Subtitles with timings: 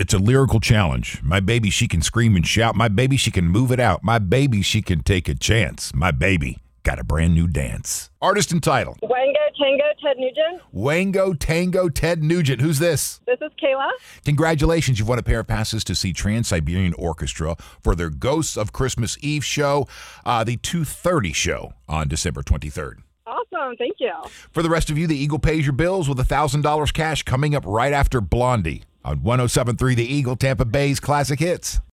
[0.00, 1.20] It's a lyrical challenge.
[1.24, 2.76] My baby, she can scream and shout.
[2.76, 4.04] My baby, she can move it out.
[4.04, 5.92] My baby, she can take a chance.
[5.92, 8.08] My baby got a brand new dance.
[8.22, 10.62] Artist and title Wango Tango Ted Nugent.
[10.70, 12.60] Wango Tango Ted Nugent.
[12.60, 13.18] Who's this?
[13.26, 13.90] This is Kayla.
[14.24, 18.56] Congratulations, you've won a pair of passes to see Trans Siberian Orchestra for their Ghosts
[18.56, 19.88] of Christmas Eve show,
[20.24, 22.98] uh, the 2:30 show on December 23rd.
[23.26, 23.76] Awesome.
[23.76, 24.12] Thank you.
[24.52, 27.64] For the rest of you, the Eagle pays your bills with $1,000 cash coming up
[27.66, 31.80] right after Blondie on 1073 The Eagle, Tampa Bay's classic hits.